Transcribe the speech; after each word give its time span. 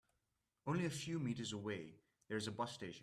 Only 0.67 0.85
a 0.85 0.89
few 0.89 1.19
meters 1.19 1.53
away 1.53 1.93
there 2.27 2.37
is 2.37 2.47
a 2.47 2.51
bus 2.51 2.71
station. 2.71 2.99